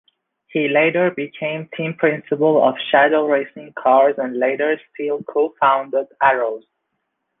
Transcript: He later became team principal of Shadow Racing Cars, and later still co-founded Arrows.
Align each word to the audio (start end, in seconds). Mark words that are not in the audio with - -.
He 0.47 0.67
later 0.67 1.11
became 1.11 1.69
team 1.77 1.93
principal 1.93 2.59
of 2.67 2.73
Shadow 2.89 3.27
Racing 3.27 3.73
Cars, 3.77 4.15
and 4.17 4.35
later 4.35 4.81
still 4.95 5.21
co-founded 5.21 6.07
Arrows. 6.23 6.63